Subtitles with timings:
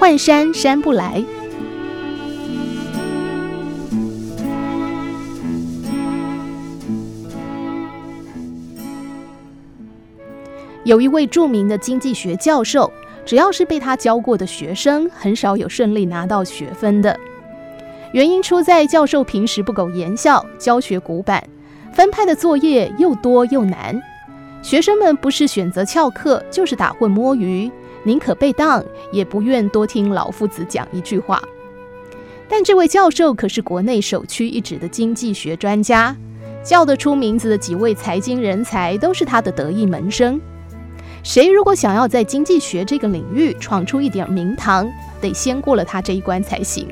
[0.00, 1.22] 换山山不来。
[10.84, 12.90] 有一位著名的经济学教授，
[13.26, 17.14] 只要是被他教过的学生，很少有顺利拿到学分的。
[18.12, 21.46] 原因出在教授平时不苟言笑，教学古板，
[21.92, 24.00] 分派的作业又多又难，
[24.62, 27.70] 学生们不是选择翘课，就是打混摸鱼，
[28.02, 31.42] 宁可被当，也不愿多听老夫子讲一句话。
[32.48, 36.14] 但这位教授可是国内首屈一指的经济学专家，
[36.62, 40.40] 叫得出名字的几位财经人才都是他的得意门生。
[41.22, 46.88] 谁如果想要在经济学这个领域闯出一点名堂，得先过了他这一关才行。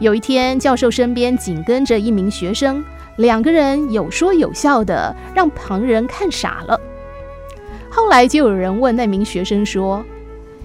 [0.00, 2.84] 有一天，教授身边紧跟着一名学生，
[3.16, 6.80] 两个人有说有笑的，让旁人看傻了。
[7.90, 10.02] 后来就有人问那名学生说：“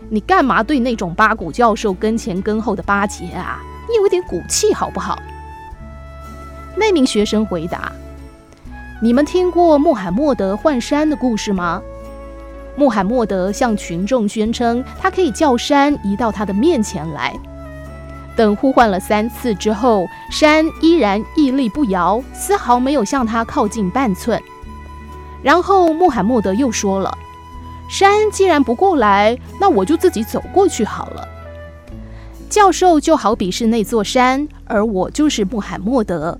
[0.09, 3.59] 你干嘛对那种八股教授跟前跟后的巴结啊？
[3.89, 5.19] 你有点骨气好不好？”
[6.77, 7.91] 那名学生回答
[9.01, 11.81] ：“你们听过穆罕默德换山的故事吗？
[12.77, 17.35] 穆罕默德向群众宣称，他可以叫山移到他的面前来。”
[18.37, 24.41] 等呼唤了三次之后，山依然屹立不摇，丝毫没有向他靠近半寸。
[25.41, 27.17] 然后穆罕默德又说了
[27.89, 31.27] ：“山既然不过来，那我就自己走过去好了。”
[32.47, 36.39] 教授就好比是那座山，而我就是穆罕默德。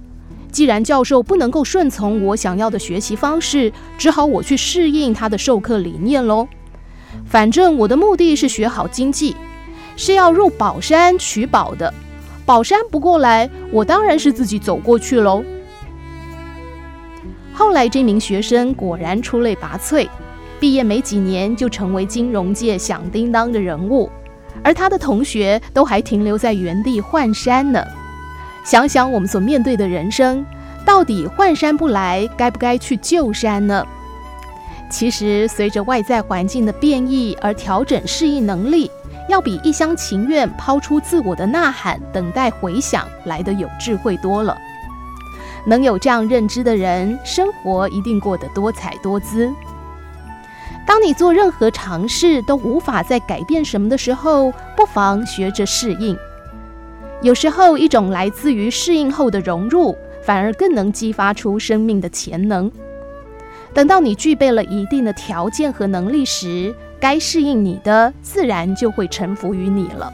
[0.51, 6.47] 既然教授不能够顺从我想要的学习方式，只好我去适应他的授课理念喽。
[7.25, 9.35] 反正我的目的是学好经济。
[9.97, 11.93] 是要入宝山取宝的，
[12.45, 15.43] 宝山不过来，我当然是自己走过去喽。
[17.51, 20.07] 后来这名学生果然出类拔萃，
[20.59, 24.09] 毕业没几年就成为金融界响叮当的人物，
[24.63, 27.83] 而他的同学都还停留在原地换山呢。
[28.63, 30.45] 想想我们所面对的人生，
[30.85, 33.83] 到底换山不来，该不该去救山呢？
[34.91, 38.89] 其实随着外在环境的变异而调整适应能力。
[39.27, 44.57] 要比一厢情愿抛出自我的呐喊，等待回响来的有智慧多了。
[45.65, 49.51] 能有这样认知的人，生活一定过得多彩多姿。
[50.85, 56.17] 当你做任何尝试都无法再改变什么的时候，不妨学着适应。
[57.21, 62.71] 有时候，一种来自于适应后的融入，反而更能激发出生命的潜能。
[63.73, 70.11] 等到你具备了一定的条件和能力时，该适应你的，自然就会臣服于你了。